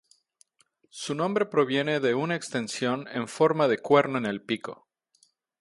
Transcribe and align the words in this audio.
Su 0.89 1.13
nombre 1.13 1.45
proviene 1.45 1.99
de 1.99 2.15
una 2.15 2.35
extensión 2.35 3.05
en 3.11 3.27
forma 3.27 3.67
de 3.67 3.77
cuerno 3.77 4.17
en 4.17 4.25
el 4.25 4.41
pico. 4.41 4.87